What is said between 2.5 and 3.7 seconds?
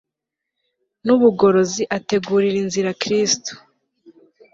inzira Kristo